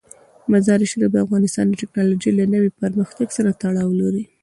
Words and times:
مزارشریف 0.51 1.09
د 1.11 1.15
افغانستان 1.25 1.65
د 1.67 1.73
تکنالوژۍ 1.81 2.31
له 2.39 2.45
نوي 2.53 2.69
پرمختګ 2.81 3.27
سره 3.37 3.49
تړاو 3.61 3.89
لري. 4.01 4.23